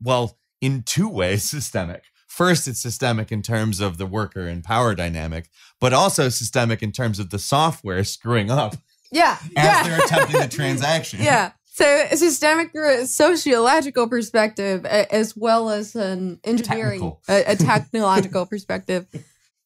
well, 0.00 0.38
in 0.60 0.82
two 0.82 1.08
ways 1.08 1.42
systemic. 1.50 2.04
First, 2.28 2.68
it's 2.68 2.80
systemic 2.80 3.32
in 3.32 3.42
terms 3.42 3.80
of 3.80 3.98
the 3.98 4.06
worker 4.06 4.46
and 4.46 4.62
power 4.62 4.94
dynamic, 4.94 5.48
but 5.80 5.92
also 5.92 6.28
systemic 6.28 6.82
in 6.82 6.92
terms 6.92 7.18
of 7.18 7.30
the 7.30 7.38
software 7.38 8.04
screwing 8.04 8.50
up 8.50 8.76
Yeah. 9.12 9.38
as 9.42 9.50
yeah. 9.54 9.82
they're 9.84 10.04
attempting 10.04 10.40
the 10.40 10.48
transaction. 10.50 11.20
Yeah. 11.22 11.52
So 11.74 11.86
a 12.10 12.16
systemic 12.16 12.70
or 12.74 13.06
sociological 13.06 14.08
perspective 14.08 14.84
a- 14.84 15.12
as 15.14 15.36
well 15.36 15.70
as 15.70 15.94
an 15.94 16.40
engineering 16.44 17.00
Technical. 17.00 17.22
a, 17.28 17.52
a 17.52 17.56
technological 17.56 18.44
perspective. 18.46 19.06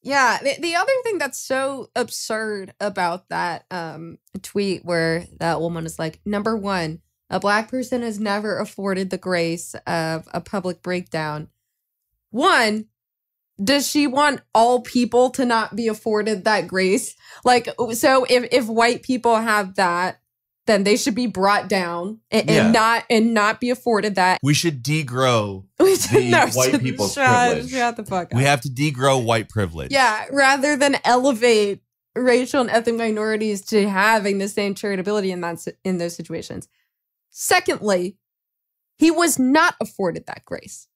Yeah. 0.02 0.38
The, 0.42 0.56
the 0.60 0.74
other 0.76 0.92
thing 1.02 1.18
that's 1.18 1.38
so 1.38 1.90
absurd 1.96 2.74
about 2.80 3.28
that 3.30 3.64
um, 3.70 4.18
tweet 4.42 4.84
where 4.84 5.26
that 5.40 5.60
woman 5.60 5.84
is 5.84 5.98
like, 5.98 6.20
number 6.24 6.56
one, 6.56 7.00
a 7.28 7.40
black 7.40 7.68
person 7.68 8.02
has 8.02 8.20
never 8.20 8.58
afforded 8.60 9.10
the 9.10 9.18
grace 9.18 9.74
of 9.86 10.28
a 10.32 10.40
public 10.40 10.80
breakdown. 10.82 11.48
One, 12.30 12.86
does 13.62 13.88
she 13.88 14.06
want 14.06 14.42
all 14.54 14.80
people 14.80 15.30
to 15.30 15.44
not 15.44 15.74
be 15.74 15.88
afforded 15.88 16.44
that 16.44 16.68
grace? 16.68 17.14
Like, 17.44 17.68
so 17.92 18.26
if 18.28 18.48
if 18.52 18.66
white 18.66 19.02
people 19.02 19.36
have 19.36 19.76
that, 19.76 20.20
then 20.66 20.84
they 20.84 20.96
should 20.96 21.14
be 21.14 21.26
brought 21.26 21.68
down 21.68 22.20
and, 22.30 22.50
and 22.50 22.72
not 22.72 23.04
and 23.08 23.32
not 23.32 23.60
be 23.60 23.70
afforded 23.70 24.16
that. 24.16 24.38
We 24.42 24.54
should 24.54 24.82
degrow. 24.82 25.64
We 25.78 25.94
The 25.94 26.50
white 26.54 26.80
people's 26.80 27.14
shut, 27.14 27.52
privilege. 27.52 27.70
Shut 27.70 27.96
the 27.96 28.04
fuck 28.04 28.32
up. 28.32 28.36
We 28.36 28.44
have 28.44 28.60
to 28.62 28.68
degrow 28.68 29.24
white 29.24 29.48
privilege. 29.48 29.92
yeah, 29.92 30.26
rather 30.30 30.76
than 30.76 30.96
elevate 31.04 31.80
racial 32.14 32.62
and 32.62 32.70
ethnic 32.70 32.96
minorities 32.96 33.62
to 33.66 33.88
having 33.88 34.38
the 34.38 34.48
same 34.48 34.74
charitability 34.74 35.30
in 35.30 35.40
that 35.42 35.64
in 35.84 35.98
those 35.98 36.16
situations. 36.16 36.68
Secondly, 37.30 38.16
he 38.98 39.10
was 39.10 39.38
not 39.38 39.74
afforded 39.80 40.26
that 40.26 40.44
grace. 40.44 40.88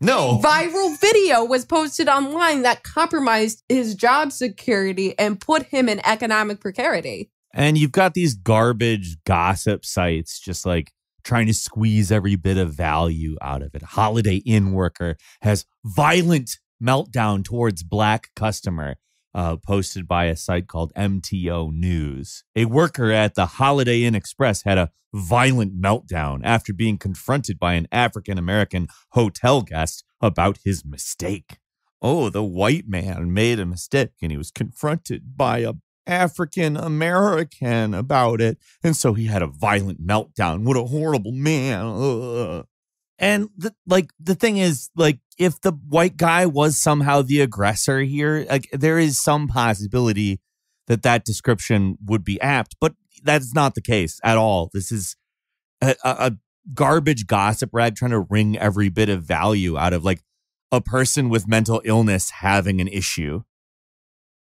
No. 0.00 0.38
Viral 0.42 0.98
video 1.00 1.44
was 1.44 1.64
posted 1.64 2.08
online 2.08 2.62
that 2.62 2.82
compromised 2.82 3.62
his 3.68 3.94
job 3.94 4.30
security 4.30 5.18
and 5.18 5.40
put 5.40 5.64
him 5.64 5.88
in 5.88 6.04
economic 6.06 6.60
precarity. 6.60 7.30
And 7.54 7.78
you've 7.78 7.92
got 7.92 8.12
these 8.12 8.34
garbage 8.34 9.16
gossip 9.24 9.84
sites 9.86 10.38
just 10.38 10.66
like 10.66 10.92
trying 11.24 11.46
to 11.46 11.54
squeeze 11.54 12.12
every 12.12 12.36
bit 12.36 12.58
of 12.58 12.74
value 12.74 13.36
out 13.40 13.62
of 13.62 13.74
it. 13.74 13.82
Holiday 13.82 14.36
Inn 14.36 14.72
worker 14.72 15.16
has 15.40 15.64
violent 15.84 16.58
meltdown 16.82 17.42
towards 17.42 17.82
black 17.82 18.28
customer. 18.36 18.96
Uh, 19.36 19.54
posted 19.54 20.08
by 20.08 20.24
a 20.24 20.34
site 20.34 20.66
called 20.66 20.94
MTO 20.94 21.70
News. 21.70 22.42
A 22.56 22.64
worker 22.64 23.10
at 23.10 23.34
the 23.34 23.44
Holiday 23.44 24.04
Inn 24.04 24.14
Express 24.14 24.62
had 24.62 24.78
a 24.78 24.90
violent 25.12 25.78
meltdown 25.78 26.40
after 26.42 26.72
being 26.72 26.96
confronted 26.96 27.58
by 27.58 27.74
an 27.74 27.86
African 27.92 28.38
American 28.38 28.88
hotel 29.10 29.60
guest 29.60 30.04
about 30.22 30.60
his 30.64 30.86
mistake. 30.86 31.58
Oh, 32.00 32.30
the 32.30 32.42
white 32.42 32.88
man 32.88 33.30
made 33.34 33.60
a 33.60 33.66
mistake 33.66 34.12
and 34.22 34.32
he 34.32 34.38
was 34.38 34.50
confronted 34.50 35.36
by 35.36 35.58
a 35.58 35.74
African 36.06 36.76
American 36.78 37.92
about 37.92 38.40
it. 38.40 38.56
And 38.82 38.96
so 38.96 39.12
he 39.12 39.26
had 39.26 39.42
a 39.42 39.46
violent 39.48 40.00
meltdown. 40.00 40.64
What 40.64 40.78
a 40.78 40.84
horrible 40.84 41.32
man. 41.32 41.84
Ugh. 41.84 42.66
And 43.18 43.48
the, 43.56 43.74
like 43.86 44.10
the 44.20 44.34
thing 44.34 44.58
is, 44.58 44.90
like, 44.94 45.20
if 45.38 45.60
the 45.60 45.72
white 45.72 46.16
guy 46.16 46.46
was 46.46 46.76
somehow 46.76 47.22
the 47.22 47.40
aggressor 47.40 48.00
here, 48.00 48.46
like 48.48 48.68
there 48.72 48.98
is 48.98 49.18
some 49.18 49.48
possibility 49.48 50.40
that 50.86 51.02
that 51.02 51.24
description 51.24 51.96
would 52.04 52.24
be 52.24 52.40
apt, 52.40 52.76
but 52.80 52.94
that's 53.22 53.54
not 53.54 53.74
the 53.74 53.82
case 53.82 54.20
at 54.22 54.36
all. 54.36 54.70
This 54.72 54.92
is 54.92 55.16
a, 55.80 55.94
a, 56.04 56.10
a 56.10 56.32
garbage 56.74 57.26
gossip 57.26 57.70
rag 57.72 57.96
trying 57.96 58.10
to 58.10 58.20
wring 58.20 58.56
every 58.56 58.88
bit 58.88 59.08
of 59.08 59.22
value 59.22 59.78
out 59.78 59.92
of 59.92 60.04
like 60.04 60.22
a 60.70 60.80
person 60.80 61.28
with 61.28 61.48
mental 61.48 61.80
illness 61.84 62.30
having 62.30 62.80
an 62.80 62.88
issue. 62.88 63.42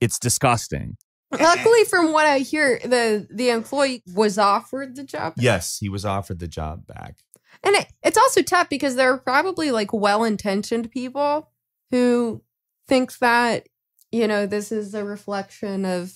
It's 0.00 0.18
disgusting. 0.18 0.96
Luckily, 1.32 1.84
from 1.84 2.12
what 2.12 2.26
I 2.26 2.38
hear, 2.40 2.78
the 2.84 3.26
the 3.30 3.50
employee 3.50 4.02
was 4.14 4.38
offered 4.38 4.94
the 4.94 5.02
job. 5.02 5.34
Yes, 5.36 5.78
he 5.78 5.88
was 5.88 6.04
offered 6.04 6.38
the 6.38 6.48
job 6.48 6.86
back. 6.86 7.16
And 7.62 7.76
it, 7.76 7.86
it's 8.02 8.18
also 8.18 8.42
tough 8.42 8.68
because 8.68 8.96
there 8.96 9.12
are 9.12 9.18
probably 9.18 9.70
like 9.70 9.92
well 9.92 10.24
intentioned 10.24 10.90
people 10.90 11.50
who 11.90 12.42
think 12.86 13.16
that, 13.18 13.68
you 14.10 14.26
know, 14.26 14.46
this 14.46 14.72
is 14.72 14.94
a 14.94 15.04
reflection 15.04 15.84
of 15.84 16.12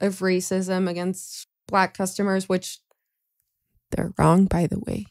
of 0.00 0.18
racism 0.18 0.90
against 0.90 1.46
black 1.68 1.96
customers, 1.96 2.48
which 2.48 2.80
they're 3.92 4.12
wrong, 4.18 4.46
by 4.46 4.66
the 4.66 4.80
way. 4.80 5.06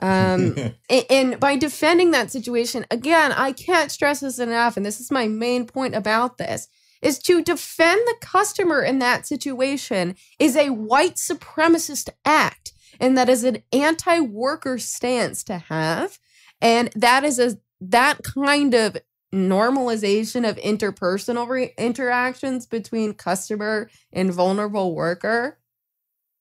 Um, 0.00 0.54
and, 0.90 1.06
and 1.10 1.40
by 1.40 1.56
defending 1.56 2.10
that 2.10 2.30
situation, 2.30 2.84
again, 2.90 3.32
I 3.32 3.52
can't 3.52 3.90
stress 3.90 4.20
this 4.20 4.38
enough, 4.38 4.76
and 4.76 4.84
this 4.84 5.00
is 5.00 5.10
my 5.10 5.28
main 5.28 5.66
point 5.66 5.94
about 5.94 6.38
this, 6.38 6.68
is 7.00 7.18
to 7.20 7.42
defend 7.42 8.00
the 8.06 8.16
customer 8.20 8.82
in 8.82 8.98
that 8.98 9.26
situation 9.26 10.16
is 10.38 10.56
a 10.56 10.70
white 10.70 11.14
supremacist 11.14 12.08
act 12.24 12.72
and 13.00 13.16
that 13.16 13.28
is 13.28 13.44
an 13.44 13.62
anti-worker 13.72 14.78
stance 14.78 15.44
to 15.44 15.58
have. 15.58 16.18
And 16.60 16.90
that 16.94 17.24
is 17.24 17.38
a 17.38 17.58
that 17.80 18.22
kind 18.22 18.74
of 18.74 18.96
normalization 19.32 20.48
of 20.48 20.56
interpersonal 20.56 21.48
re- 21.48 21.74
interactions 21.78 22.66
between 22.66 23.12
customer 23.14 23.90
and 24.12 24.32
vulnerable 24.32 24.94
worker 24.94 25.58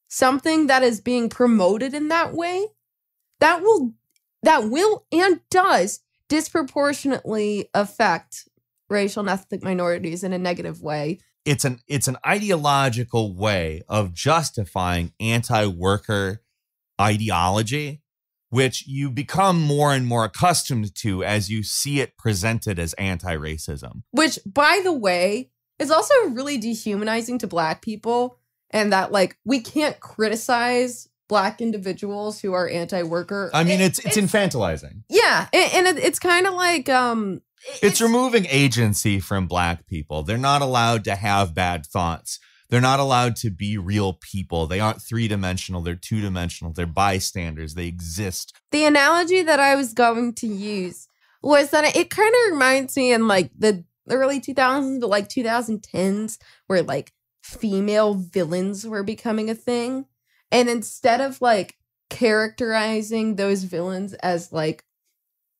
something 0.07 0.67
that 0.67 0.83
is 0.83 1.01
being 1.01 1.29
promoted 1.29 1.93
in 1.93 2.07
that 2.07 2.33
way 2.33 2.65
that 3.39 3.61
will 3.61 3.93
that 4.43 4.69
will 4.69 5.05
and 5.11 5.41
does 5.49 5.99
disproportionately 6.29 7.69
affect 7.73 8.47
racial 8.89 9.21
and 9.21 9.29
ethnic 9.29 9.63
minorities 9.63 10.23
in 10.23 10.33
a 10.33 10.37
negative 10.37 10.81
way. 10.81 11.19
It's 11.45 11.65
an 11.65 11.79
it's 11.87 12.07
an 12.07 12.17
ideological 12.25 13.33
way 13.33 13.81
of 13.87 14.13
justifying 14.13 15.13
anti-worker 15.19 16.41
ideology 16.99 18.01
which 18.49 18.87
you 18.87 19.09
become 19.11 19.59
more 19.61 19.93
and 19.93 20.07
more 20.07 20.23
accustomed 20.23 20.95
to 20.95 21.21
as 21.21 21.49
you 21.49 21.61
see 21.63 21.99
it 21.99 22.15
presented 22.17 22.79
as 22.79 22.93
anti-racism. 22.93 24.03
Which 24.11 24.39
by 24.45 24.79
the 24.85 24.93
way 24.93 25.49
is 25.79 25.91
also 25.91 26.13
really 26.29 26.57
dehumanizing 26.57 27.39
to 27.39 27.47
black 27.47 27.81
people 27.81 28.39
and 28.71 28.93
that 28.93 29.11
like 29.11 29.37
we 29.43 29.59
can't 29.59 29.99
criticize 29.99 31.09
black 31.27 31.59
individuals 31.59 32.39
who 32.39 32.53
are 32.53 32.69
anti-worker. 32.69 33.51
I 33.53 33.65
mean 33.65 33.81
It- 33.81 33.99
it's 33.99 33.99
it's 33.99 34.17
infantilizing. 34.17 35.03
Yeah 35.09 35.47
and, 35.51 35.73
and 35.87 35.97
it, 35.97 36.03
it's 36.03 36.19
kind 36.19 36.47
of 36.47 36.53
like 36.53 36.87
um 36.87 37.41
it- 37.81 37.83
it's 37.83 38.01
removing 38.01 38.45
agency 38.49 39.19
from 39.19 39.47
black 39.47 39.87
people. 39.87 40.23
They're 40.23 40.37
not 40.37 40.61
allowed 40.61 41.03
to 41.03 41.15
have 41.15 41.53
bad 41.53 41.85
thoughts 41.85 42.39
they're 42.69 42.81
not 42.81 42.99
allowed 42.99 43.35
to 43.35 43.49
be 43.49 43.77
real 43.77 44.13
people 44.13 44.67
they 44.67 44.79
aren't 44.79 45.01
three-dimensional 45.01 45.81
they're 45.81 45.95
two-dimensional 45.95 46.73
they're 46.73 46.85
bystanders 46.85 47.73
they 47.75 47.87
exist 47.87 48.53
the 48.71 48.83
analogy 48.85 49.41
that 49.43 49.59
I 49.59 49.75
was 49.75 49.93
going 49.93 50.33
to 50.35 50.47
use 50.47 51.07
was 51.41 51.69
that 51.69 51.95
it 51.95 52.09
kind 52.09 52.33
of 52.33 52.51
reminds 52.53 52.97
me 52.97 53.13
in 53.13 53.27
like 53.27 53.51
the 53.57 53.85
early 54.09 54.39
2000s, 54.39 54.99
but 54.99 55.09
like 55.09 55.29
2010s, 55.29 56.37
where 56.67 56.81
like 56.81 57.13
female 57.43 58.13
villains 58.15 58.85
were 58.87 59.03
becoming 59.03 59.49
a 59.49 59.55
thing. 59.55 60.05
And 60.51 60.69
instead 60.69 61.21
of 61.21 61.41
like 61.41 61.77
characterizing 62.09 63.35
those 63.35 63.63
villains 63.63 64.13
as 64.15 64.51
like 64.51 64.83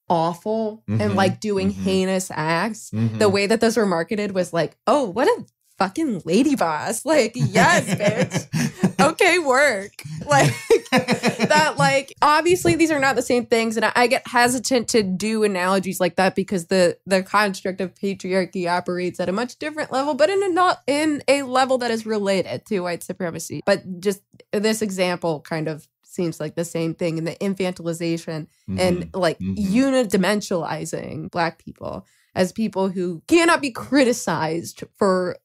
awful 0.10 0.84
Mhm, 0.88 1.02
and 1.02 1.16
like 1.16 1.40
doing 1.40 1.70
mhm. 1.70 1.84
heinous 1.84 2.32
acts, 2.32 2.92
Mhm. 2.92 3.20
the 3.20 3.30
way 3.30 3.46
that 3.48 3.60
those 3.62 3.78
were 3.78 3.86
marketed 3.86 4.32
was 4.34 4.54
like, 4.54 4.78
oh, 4.88 5.04
what 5.10 5.28
a 5.28 5.46
fucking 5.78 6.24
lady 6.26 6.56
boss. 6.56 7.06
Like, 7.06 7.34
yes, 7.36 7.86
bitch. 7.86 8.74
Okay, 9.00 9.38
work. 9.38 9.92
Like, 10.26 10.52
that 10.92 11.76
like 11.78 12.14
obviously 12.22 12.76
these 12.76 12.92
are 12.92 13.00
not 13.00 13.16
the 13.16 13.22
same 13.22 13.46
things 13.46 13.76
and 13.76 13.86
I, 13.86 13.92
I 13.96 14.08
get 14.08 14.28
hesitant 14.28 14.88
to 14.90 15.04
do 15.04 15.44
analogies 15.44 16.00
like 16.00 16.16
that 16.16 16.36
because 16.36 16.68
the 16.68 16.98
the 17.06 17.24
construct 17.24 17.82
of 17.82 17.94
patriarchy 17.96 18.70
operates 18.70 19.20
at 19.20 19.30
a 19.30 19.32
much 19.32 19.58
different 19.60 19.92
level 19.92 20.14
but 20.14 20.30
in 20.30 20.42
a 20.44 20.50
not 20.50 20.82
in 20.88 21.24
a 21.28 21.44
level 21.44 21.78
that 21.80 21.92
is 21.92 22.06
related 22.06 22.66
to 22.68 22.80
white 22.82 23.04
supremacy 23.04 23.62
but 23.66 24.00
just 24.00 24.22
this 24.52 24.82
example 24.82 25.42
kind 25.42 25.68
of 25.68 25.88
seems 26.04 26.40
like 26.40 26.56
the 26.56 26.66
same 26.66 26.96
thing 26.96 27.18
in 27.18 27.26
the 27.26 27.36
infantilization 27.36 28.48
and 28.78 29.10
like 29.14 29.38
mhm. 29.40 29.56
unidimensionalizing 29.58 31.30
black 31.30 31.64
people 31.64 32.06
as 32.34 32.52
people 32.52 32.90
who 32.90 33.22
cannot 33.28 33.62
be 33.62 33.72
criticized 33.72 34.84
for 34.96 35.38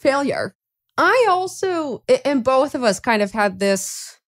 failure. 0.00 0.54
I 0.98 1.26
also, 1.28 2.02
and 2.24 2.44
both 2.44 2.74
of 2.74 2.82
us 2.82 3.00
kind 3.00 3.22
of 3.22 3.32
had 3.32 3.58
this 3.58 4.18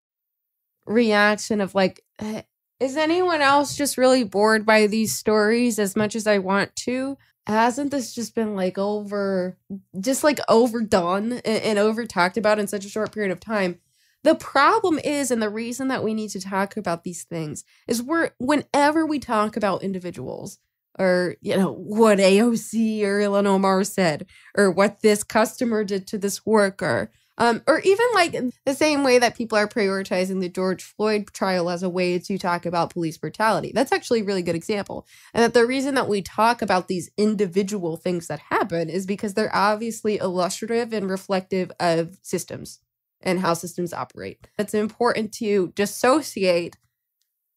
reaction 0.87 1.61
of 1.61 1.75
like, 1.75 2.02
eh, 2.19 2.43
is 2.81 2.97
anyone 2.97 3.43
else 3.43 3.76
just 3.76 3.99
really 3.99 4.25
bored 4.25 4.67
by 4.67 4.87
these 4.87 5.14
stories 5.14 5.79
as 5.79 5.95
much 5.95 6.17
as 6.17 6.26
I 6.26 6.38
want 6.38 6.75
to? 6.76 7.17
Hasn't 7.47 7.91
this 7.91 8.14
just 8.14 8.35
been 8.35 8.57
like 8.57 8.79
over, 8.79 9.59
just 10.00 10.25
like 10.25 10.38
overdone 10.49 11.33
and, 11.33 11.45
and 11.45 11.79
over 11.79 12.07
talked 12.07 12.37
about 12.37 12.59
in 12.59 12.67
such 12.67 12.85
a 12.85 12.88
short 12.88 13.12
period 13.12 13.33
of 13.33 13.41
time? 13.41 13.79
The 14.25 14.35
problem 14.37 15.00
is, 15.00 15.31
and 15.31 15.43
the 15.43 15.50
reason 15.50 15.88
that 15.88 16.05
we 16.05 16.14
need 16.14 16.31
to 16.31 16.41
talk 16.41 16.76
about 16.76 17.02
these 17.02 17.25
things 17.25 17.64
is 17.88 18.02
we're 18.02 18.31
whenever 18.38 19.05
we 19.05 19.19
talk 19.19 19.57
about 19.57 19.83
individuals 19.83 20.59
or 20.99 21.37
you 21.40 21.56
know 21.56 21.72
what 21.72 22.18
AOC 22.18 23.02
or 23.02 23.20
Ilhan 23.20 23.46
Omar 23.46 23.84
said 23.84 24.26
or 24.56 24.70
what 24.70 25.00
this 25.00 25.25
customer 25.25 25.84
did 25.84 26.06
to 26.08 26.18
this 26.18 26.44
worker 26.44 27.11
um, 27.38 27.62
or 27.66 27.80
even 27.80 28.06
like 28.14 28.37
the 28.66 28.75
same 28.75 29.02
way 29.02 29.18
that 29.18 29.37
people 29.37 29.56
are 29.56 29.68
prioritizing 29.68 30.40
the 30.40 30.49
George 30.49 30.82
Floyd 30.82 31.28
trial 31.32 31.70
as 31.70 31.82
a 31.82 31.88
way 31.88 32.18
to 32.18 32.38
talk 32.38 32.66
about 32.66 32.92
police 32.92 33.16
brutality. 33.16 33.72
That's 33.75 33.92
actually 33.92 34.20
a 34.20 34.25
really 34.25 34.42
good 34.42 34.54
example. 34.54 35.06
And 35.32 35.42
that 35.42 35.54
the 35.54 35.66
reason 35.66 35.94
that 35.94 36.08
we 36.08 36.22
talk 36.22 36.62
about 36.62 36.88
these 36.88 37.11
individual 37.16 37.96
things 37.96 38.26
that 38.26 38.38
happen 38.38 38.88
is 38.88 39.06
because 39.06 39.34
they're 39.34 39.54
obviously 39.54 40.18
illustrative 40.18 40.92
and 40.92 41.08
reflective 41.08 41.72
of 41.80 42.18
systems 42.22 42.80
and 43.22 43.40
how 43.40 43.54
systems 43.54 43.92
operate. 43.92 44.46
It's 44.58 44.75
important 44.75 45.32
to 45.34 45.72
dissociate 45.75 46.76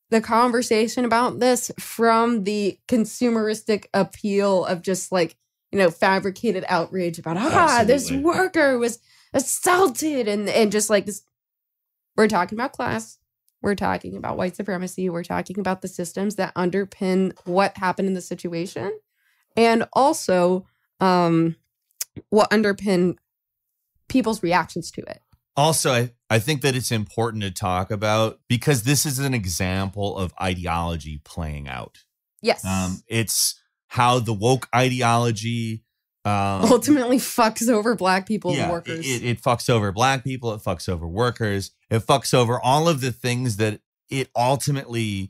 the 0.09 0.21
conversation 0.21 1.05
about 1.05 1.39
this 1.39 1.71
from 1.79 2.43
the 2.43 2.79
consumeristic 2.87 3.85
appeal 3.93 4.65
of 4.65 4.81
just 4.81 5.11
like, 5.11 5.35
you 5.71 5.79
know, 5.79 5.89
fabricated 5.89 6.63
outrage 6.67 7.19
about, 7.19 7.37
ah, 7.37 7.83
this 7.85 8.11
worker 8.11 8.77
was 8.77 8.99
assaulted 9.33 10.27
and 10.27 10.47
and 10.47 10.71
just 10.71 10.89
like 10.89 11.05
this 11.05 11.23
we're 12.15 12.29
talking 12.29 12.57
about 12.57 12.71
class. 12.71 13.17
We're 13.61 13.75
talking 13.75 14.15
about 14.15 14.37
white 14.37 14.55
supremacy. 14.55 15.09
We're 15.09 15.23
talking 15.23 15.59
about 15.59 15.81
the 15.81 15.89
systems 15.89 16.35
that 16.35 16.55
underpin 16.55 17.33
what 17.45 17.77
happened 17.77 18.07
in 18.07 18.13
the 18.13 18.21
situation 18.21 18.97
and 19.57 19.85
also 19.93 20.65
um 21.01 21.55
what 22.29 22.49
underpin 22.51 23.17
people's 24.07 24.41
reactions 24.41 24.91
to 24.91 25.01
it. 25.01 25.21
Also, 25.57 25.91
I, 25.91 26.11
I 26.29 26.39
think 26.39 26.61
that 26.61 26.75
it's 26.75 26.91
important 26.91 27.43
to 27.43 27.51
talk 27.51 27.91
about 27.91 28.39
because 28.47 28.83
this 28.83 29.05
is 29.05 29.19
an 29.19 29.33
example 29.33 30.17
of 30.17 30.33
ideology 30.41 31.21
playing 31.23 31.67
out. 31.67 31.99
yes 32.41 32.65
Um, 32.65 33.03
it's 33.07 33.59
how 33.87 34.19
the 34.19 34.33
woke 34.33 34.67
ideology 34.75 35.83
um, 36.25 36.63
ultimately 36.71 37.17
fucks 37.17 37.69
over 37.69 37.95
black 37.95 38.27
people 38.27 38.51
and 38.51 38.59
yeah, 38.59 38.71
workers 38.71 39.07
It, 39.07 39.23
it 39.23 39.41
fucks 39.41 39.69
over 39.69 39.91
black 39.91 40.23
people. 40.23 40.53
It 40.53 40.61
fucks 40.61 40.89
over 40.89 41.07
workers. 41.07 41.71
It 41.91 41.99
fucks 41.99 42.33
over 42.33 42.59
all 42.59 42.89
of 42.89 43.01
the 43.01 43.11
things 43.11 43.57
that 43.57 43.79
it 44.09 44.29
ultimately 44.35 45.29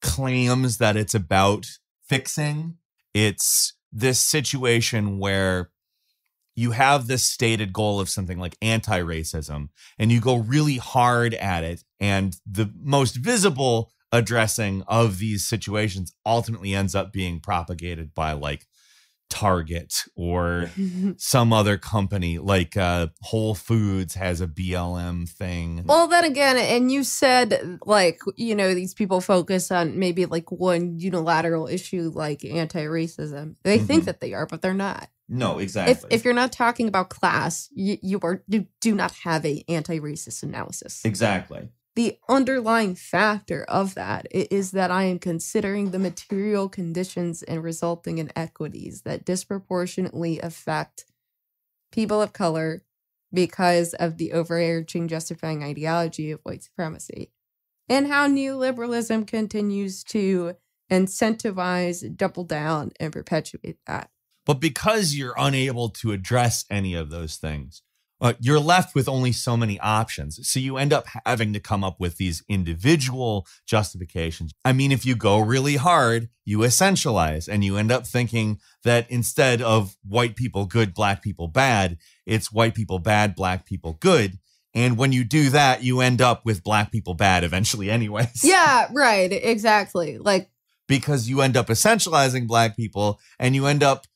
claims 0.00 0.78
that 0.78 0.96
it's 0.96 1.14
about 1.14 1.66
fixing. 2.08 2.76
It's 3.12 3.74
this 3.92 4.20
situation 4.20 5.18
where 5.18 5.70
you 6.56 6.70
have 6.72 7.06
this 7.06 7.22
stated 7.22 7.72
goal 7.72 8.00
of 8.00 8.08
something 8.08 8.38
like 8.38 8.56
anti 8.62 8.98
racism 9.00 9.68
and 9.98 10.10
you 10.10 10.20
go 10.20 10.34
really 10.36 10.78
hard 10.78 11.34
at 11.34 11.62
it. 11.62 11.84
And 12.00 12.36
the 12.44 12.72
most 12.82 13.16
visible 13.16 13.92
addressing 14.10 14.82
of 14.88 15.18
these 15.18 15.44
situations 15.44 16.14
ultimately 16.24 16.74
ends 16.74 16.94
up 16.94 17.12
being 17.12 17.38
propagated 17.40 18.14
by 18.14 18.32
like 18.32 18.66
Target 19.28 20.04
or 20.14 20.70
some 21.16 21.52
other 21.52 21.76
company 21.78 22.38
like 22.38 22.76
uh 22.76 23.08
Whole 23.22 23.56
Foods 23.56 24.14
has 24.14 24.40
a 24.40 24.46
BLM 24.46 25.28
thing. 25.28 25.82
Well, 25.84 26.06
then 26.06 26.24
again, 26.24 26.56
and 26.56 26.92
you 26.92 27.02
said 27.02 27.80
like 27.84 28.20
you 28.36 28.54
know 28.54 28.72
these 28.72 28.94
people 28.94 29.20
focus 29.20 29.72
on 29.72 29.98
maybe 29.98 30.26
like 30.26 30.52
one 30.52 31.00
unilateral 31.00 31.66
issue 31.66 32.12
like 32.14 32.44
anti-racism. 32.44 33.56
They 33.64 33.78
think 33.78 34.04
Mhm. 34.04 34.06
that 34.06 34.20
they 34.20 34.32
are, 34.32 34.46
but 34.46 34.62
they're 34.62 34.72
not. 34.74 35.08
No, 35.28 35.58
exactly. 35.58 35.92
If 35.92 36.20
if 36.20 36.24
you're 36.24 36.34
not 36.34 36.52
talking 36.52 36.88
about 36.88 37.10
class, 37.10 37.68
you, 37.72 37.98
you 38.02 38.20
are 38.22 38.42
you 38.48 38.66
do 38.80 38.94
not 38.94 39.12
have 39.24 39.44
a 39.44 39.64
anti-racist 39.68 40.42
analysis. 40.42 41.04
exactly. 41.04 41.68
The 41.96 42.18
underlying 42.28 42.94
factor 42.94 43.64
of 43.64 43.94
that 43.94 44.26
is 44.30 44.72
that 44.72 44.90
I 44.90 45.04
am 45.04 45.18
considering 45.18 45.90
the 45.90 45.98
material 45.98 46.68
conditions 46.68 47.42
and 47.42 47.64
resulting 47.64 48.18
inequities 48.18 49.00
that 49.02 49.24
disproportionately 49.24 50.38
affect 50.40 51.06
people 51.90 52.20
of 52.20 52.34
color 52.34 52.84
because 53.32 53.94
of 53.94 54.18
the 54.18 54.32
overarching 54.32 55.08
justifying 55.08 55.64
ideology 55.64 56.30
of 56.30 56.40
white 56.42 56.64
supremacy 56.64 57.30
and 57.88 58.08
how 58.08 58.28
neoliberalism 58.28 59.26
continues 59.26 60.04
to 60.04 60.54
incentivize, 60.90 62.16
double 62.16 62.44
down, 62.44 62.92
and 63.00 63.12
perpetuate 63.12 63.78
that. 63.86 64.10
But 64.46 64.60
because 64.60 65.14
you're 65.14 65.34
unable 65.36 65.90
to 65.90 66.12
address 66.12 66.64
any 66.70 66.94
of 66.94 67.10
those 67.10 67.36
things, 67.36 67.82
uh, 68.20 68.32
you're 68.40 68.60
left 68.60 68.94
with 68.94 69.08
only 69.08 69.32
so 69.32 69.56
many 69.56 69.78
options. 69.80 70.38
So 70.48 70.58
you 70.58 70.78
end 70.78 70.92
up 70.92 71.06
having 71.26 71.52
to 71.52 71.60
come 71.60 71.84
up 71.84 72.00
with 72.00 72.16
these 72.16 72.42
individual 72.48 73.46
justifications. 73.66 74.52
I 74.64 74.72
mean, 74.72 74.90
if 74.90 75.04
you 75.04 75.16
go 75.16 75.38
really 75.38 75.76
hard, 75.76 76.30
you 76.44 76.60
essentialize 76.60 77.46
and 77.46 77.62
you 77.62 77.76
end 77.76 77.92
up 77.92 78.06
thinking 78.06 78.58
that 78.84 79.10
instead 79.10 79.60
of 79.60 79.96
white 80.02 80.36
people 80.36 80.64
good, 80.64 80.94
black 80.94 81.22
people 81.22 81.48
bad, 81.48 81.98
it's 82.24 82.50
white 82.50 82.74
people 82.74 82.98
bad, 83.00 83.34
black 83.34 83.66
people 83.66 83.98
good. 84.00 84.38
And 84.72 84.96
when 84.96 85.12
you 85.12 85.24
do 85.24 85.50
that, 85.50 85.82
you 85.82 86.00
end 86.00 86.22
up 86.22 86.44
with 86.44 86.62
black 86.62 86.92
people 86.92 87.14
bad 87.14 87.44
eventually, 87.44 87.90
anyways. 87.90 88.44
Yeah, 88.44 88.88
right. 88.92 89.32
Exactly. 89.32 90.18
Like, 90.18 90.50
because 90.86 91.28
you 91.28 91.40
end 91.40 91.56
up 91.56 91.66
essentializing 91.66 92.46
black 92.46 92.76
people 92.76 93.18
and 93.38 93.54
you 93.54 93.66
end 93.66 93.82
up 93.82 94.06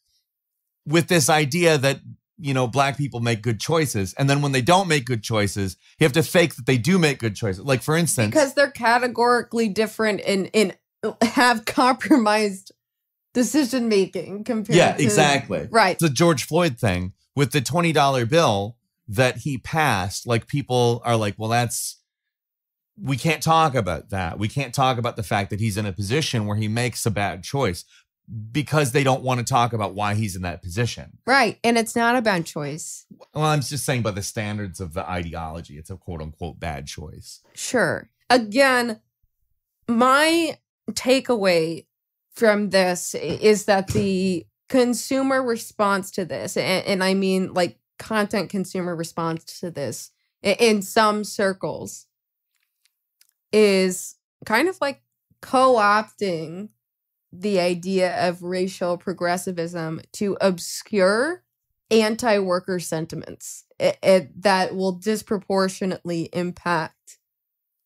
with 0.87 1.09
this 1.09 1.29
idea 1.29 1.79
that 1.79 2.01
you 2.39 2.55
know 2.55 2.67
black 2.67 2.97
people 2.97 3.21
make 3.21 3.43
good 3.43 3.61
choices. 3.61 4.15
And 4.15 4.29
then 4.29 4.43
when 4.43 4.53
they 4.53 4.63
don't 4.63 4.89
make 4.89 5.05
good 5.05 5.23
choices 5.23 5.77
you 5.99 6.05
have 6.05 6.13
to 6.15 6.23
fake 6.23 6.57
that 6.57 6.67
they 6.67 6.79
do 6.79 6.99
make 6.99 7.19
good 7.19 7.37
choices. 7.37 7.65
Like 7.65 7.83
for 7.83 7.97
instance 7.97 8.31
because 8.31 8.55
they're 8.55 8.71
categorically 8.71 9.69
different 9.69 10.21
and 10.27 10.51
and 10.55 10.77
have 11.23 11.65
compromised 11.65 12.73
decision 13.33 13.89
making 13.89 14.45
compared 14.45 14.77
yeah 14.77 14.93
to 14.93 15.03
exactly. 15.03 15.69
Right. 15.71 15.99
The 15.99 16.11
george 16.11 16.45
floyd 16.45 16.79
thing. 16.79 17.13
With 17.37 17.53
the 17.53 17.61
$20 17.61 18.29
bill 18.29 18.77
that 19.07 19.39
he 19.39 19.57
passed 19.57 20.27
like 20.27 20.47
people 20.47 21.01
are 21.05 21.17
like 21.17 21.35
well 21.39 21.49
that's 21.49 22.01
we 23.03 23.17
can't 23.17 23.43
talk 23.43 23.75
about 23.75 24.11
that. 24.11 24.39
We 24.39 24.49
can't 24.49 24.75
talk 24.75 24.99
about 24.99 25.17
the 25.17 25.23
fact 25.23 25.51
that 25.51 25.61
he's 25.61 25.77
in 25.77 25.87
a 25.87 25.93
position 25.93 26.47
where 26.47 26.57
he 26.57 26.69
makes 26.69 27.07
a 27.07 27.11
bad 27.11 27.43
choice 27.43 27.85
because 28.53 28.93
they 28.93 29.05
don't 29.05 29.23
want 29.23 29.39
to 29.39 29.45
talk 29.45 29.73
about 29.73 29.95
why 29.95 30.15
he's 30.15 30.37
in 30.37 30.43
that 30.43 30.63
position. 30.63 31.19
Right 31.27 31.59
and 31.65 31.77
it's 31.77 31.97
not 31.97 32.17
a 32.17 32.23
bad 32.23 32.47
choice. 32.47 33.07
Well, 33.35 33.45
I'm 33.45 33.61
just 33.61 33.85
saying 33.85 34.03
by 34.03 34.13
the 34.13 34.23
standards 34.23 34.81
of 34.81 34.95
the 34.95 35.09
ideology, 35.09 35.79
it's 35.79 35.91
a 35.91 35.97
quote 35.97 36.23
unquote 36.23 36.61
bad 36.61 36.87
choice. 36.87 37.41
sure. 37.55 38.09
Again 38.29 39.01
my 39.91 40.57
takeaway 40.93 41.87
from 42.33 42.71
this 42.71 43.15
is 43.15 43.65
that 43.67 43.89
the 43.89 44.47
consumer 44.69 45.43
response 45.43 46.13
to 46.13 46.25
this 46.25 46.57
and, 46.57 46.87
and 46.87 47.05
i 47.05 47.13
mean 47.13 47.53
like 47.55 47.79
content 47.99 48.49
consumer 48.49 48.95
response 48.95 49.59
to 49.61 49.71
this 49.71 50.11
in 50.43 50.81
some 50.81 51.25
circles 51.25 52.07
is 53.53 54.15
kind 54.47 54.69
of 54.69 54.81
like 54.81 55.03
co-opting 55.43 56.69
the 57.33 57.61
idea 57.61 58.29
of 58.29 58.43
racial 58.43 58.99
progressivism 58.99 60.01
to 60.13 60.37
obscure 60.41 61.43
anti-worker 61.91 62.79
sentiments 62.79 63.65
i- 63.81 63.97
i- 64.03 64.29
that 64.37 64.75
will 64.75 64.93
disproportionately 64.93 66.29
impact 66.33 67.19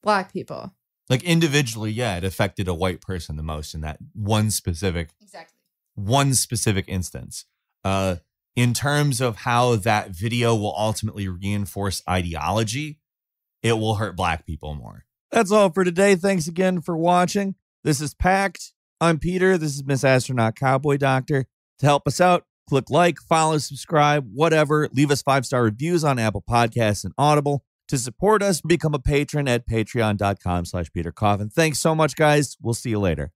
black 0.02 0.33
people 0.33 0.74
Like 1.09 1.22
individually, 1.22 1.90
yeah, 1.92 2.16
it 2.16 2.24
affected 2.24 2.66
a 2.68 2.74
white 2.74 3.00
person 3.02 3.37
the 3.37 3.42
most 3.42 3.74
in 3.74 3.80
that 3.83 3.98
one 4.14 4.50
specific 4.50 5.11
exactly 5.20 5.59
one 5.94 6.35
specific 6.35 6.85
instance. 6.88 7.44
Uh 7.85 8.16
in 8.57 8.72
terms 8.72 9.20
of 9.20 9.37
how 9.38 9.74
that 9.76 10.11
video 10.11 10.54
will 10.54 10.74
ultimately 10.78 11.28
reinforce 11.28 12.02
ideology, 12.09 13.00
it 13.62 13.72
will 13.74 13.96
hurt 13.96 14.16
black 14.16 14.46
people 14.46 14.74
more. 14.74 15.04
That's 15.33 15.50
all 15.50 15.70
for 15.70 15.83
today. 15.85 16.14
Thanks 16.14 16.46
again 16.46 16.80
for 16.80 16.96
watching. 16.96 17.57
This 17.83 18.00
is 18.00 18.14
Packed. 18.14 18.72
I'm 19.05 19.19
Peter. 19.19 19.59
This 19.59 19.75
is 19.75 19.85
Miss 19.85 20.03
Astronaut 20.03 20.57
Cowboy 20.57 20.97
Doctor. 20.97 21.45
To 21.81 21.87
help 21.87 22.09
us 22.09 22.23
out, 22.23 22.45
click 22.67 22.88
like, 22.88 23.19
follow, 23.19 23.59
subscribe, 23.59 24.27
whatever. 24.33 24.88
Leave 24.95 25.11
us 25.11 25.21
five 25.21 25.45
star 25.45 25.62
reviews 25.62 26.05
on 26.05 26.19
Apple 26.19 26.43
Podcasts 26.49 27.05
and 27.05 27.12
Audible. 27.19 27.67
To 27.88 27.99
support 27.99 28.43
us, 28.43 28.62
become 28.62 28.95
a 28.95 28.99
patron 28.99 29.47
at 29.47 29.69
patreon.com 29.69 30.64
slash 30.64 30.90
Peter 30.90 31.12
Coffin. 31.12 31.51
Thanks 31.51 31.81
so 31.81 31.95
much, 31.95 32.17
guys. 32.17 32.57
We'll 32.62 32.73
see 32.73 32.88
you 32.88 32.99
later. 32.99 33.33